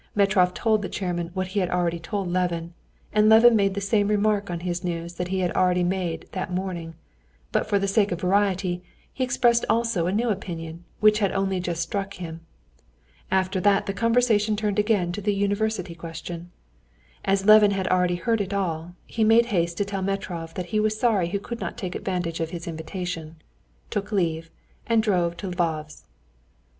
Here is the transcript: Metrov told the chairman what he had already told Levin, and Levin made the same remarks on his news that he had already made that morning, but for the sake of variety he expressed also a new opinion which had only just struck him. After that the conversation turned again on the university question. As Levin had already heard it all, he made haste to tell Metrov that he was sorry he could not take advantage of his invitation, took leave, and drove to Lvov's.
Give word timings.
Metrov 0.15 0.55
told 0.55 0.81
the 0.81 0.89
chairman 0.89 1.29
what 1.35 1.49
he 1.49 1.59
had 1.59 1.69
already 1.69 1.99
told 1.99 2.27
Levin, 2.27 2.73
and 3.13 3.29
Levin 3.29 3.55
made 3.55 3.75
the 3.75 3.79
same 3.81 4.07
remarks 4.07 4.49
on 4.49 4.61
his 4.61 4.83
news 4.83 5.13
that 5.13 5.27
he 5.27 5.41
had 5.41 5.51
already 5.51 5.83
made 5.83 6.27
that 6.31 6.51
morning, 6.51 6.95
but 7.51 7.67
for 7.69 7.77
the 7.77 7.87
sake 7.87 8.11
of 8.11 8.19
variety 8.21 8.81
he 9.13 9.23
expressed 9.23 9.63
also 9.69 10.07
a 10.07 10.11
new 10.11 10.29
opinion 10.29 10.83
which 11.01 11.19
had 11.19 11.31
only 11.33 11.59
just 11.59 11.83
struck 11.83 12.15
him. 12.15 12.39
After 13.29 13.59
that 13.59 13.85
the 13.85 13.93
conversation 13.93 14.55
turned 14.55 14.79
again 14.79 15.13
on 15.15 15.23
the 15.23 15.35
university 15.35 15.93
question. 15.93 16.49
As 17.23 17.45
Levin 17.45 17.69
had 17.69 17.87
already 17.89 18.15
heard 18.15 18.41
it 18.41 18.55
all, 18.55 18.95
he 19.05 19.23
made 19.23 19.45
haste 19.53 19.77
to 19.77 19.85
tell 19.85 20.01
Metrov 20.01 20.55
that 20.55 20.65
he 20.73 20.79
was 20.79 20.99
sorry 20.99 21.27
he 21.27 21.37
could 21.37 21.59
not 21.59 21.77
take 21.77 21.93
advantage 21.93 22.39
of 22.39 22.49
his 22.49 22.65
invitation, 22.67 23.35
took 23.91 24.11
leave, 24.11 24.49
and 24.87 25.03
drove 25.03 25.37
to 25.37 25.51
Lvov's. 25.51 26.05